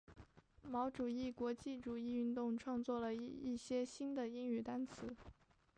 [0.63, 5.15] 毛主义国际主义运动创作了一些新的英语单词。